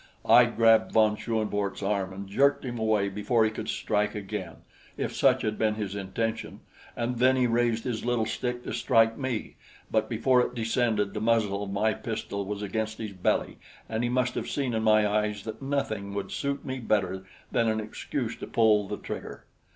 [0.25, 4.55] I grabbed von Schoenvorts' arm and jerked him away before he could strike again,
[4.97, 6.61] if such had been his intention,
[6.95, 9.57] and then he raised his little stick to strike me;
[9.91, 14.09] but before it descended the muzzle of my pistol was against his belly and he
[14.09, 18.35] must have seen in my eyes that nothing would suit me better than an excuse
[18.37, 19.45] to pull the trigger.